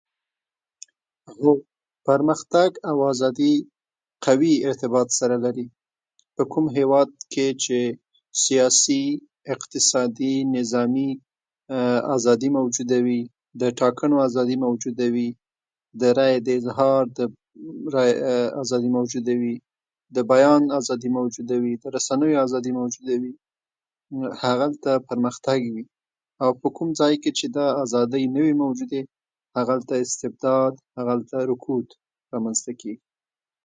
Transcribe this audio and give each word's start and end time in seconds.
پرمختګ 2.07 2.69
او 2.89 2.95
آزادي 3.11 3.53
قوي 4.25 4.53
ارتباط 4.69 5.07
سره 5.19 5.35
لري 5.45 5.67
په 6.35 6.43
کوم 6.51 6.65
هیواد 6.77 7.09
کې 7.33 7.47
چې 7.63 7.79
سیاسي، 8.43 9.03
اقتصادي 9.53 10.35
نظامي 10.55 11.09
آزادي 12.15 12.49
موجوده 12.57 12.97
وي 13.05 13.21
د 13.61 13.63
ټاکنو 13.79 14.15
آزادي 14.27 14.55
موجوده 14.65 15.05
وي 15.15 15.27
د 16.01 16.03
رایې 16.17 16.39
د 16.47 16.49
اظهار 16.59 17.03
آزادي 18.63 18.89
موجوده 18.97 19.33
وي 19.41 19.55
د 20.15 20.17
بیان 20.31 20.61
آزادي 20.79 21.09
موجوده 21.17 21.55
وي 21.63 21.73
د 21.83 21.85
رسنیو 21.95 22.41
آزادي 22.45 22.71
موجوده 22.79 23.15
وي 23.21 23.33
نو 24.17 24.25
هغلته 24.43 24.91
پرمختګ 25.09 25.59
وي 25.75 25.85
په 26.61 26.67
کوم 26.77 26.89
ځای 26.99 27.13
کې 27.21 27.31
چې 27.37 27.45
دا 27.57 27.67
آزادی 27.83 28.23
نه 28.35 28.39
وي 28.45 28.53
موجودي 28.63 29.01
نو 29.07 29.09
هغلته 29.59 29.93
استبداد 30.05 30.73
هغلته 30.99 31.37
رکوب 31.51 31.85
رامنځته 32.33 32.71
کیږي 32.81 33.03